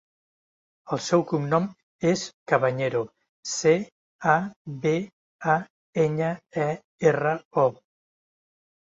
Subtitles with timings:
[0.95, 1.65] El seu cognom
[2.11, 3.01] és Cabañero:
[3.51, 3.73] ce,
[4.31, 4.37] a,
[4.87, 4.95] be,
[5.57, 5.59] a,
[6.05, 6.31] enya,
[6.63, 6.67] e,
[7.13, 7.35] erra,
[7.67, 7.69] o.